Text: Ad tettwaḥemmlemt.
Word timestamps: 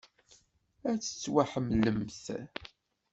Ad 0.89 0.99
tettwaḥemmlemt. 1.01 2.23